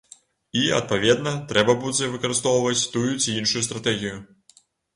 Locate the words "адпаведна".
0.77-1.33